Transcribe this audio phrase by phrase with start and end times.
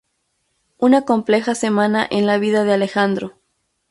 [0.79, 3.35] Una compleja semana en la vida de Alejandro.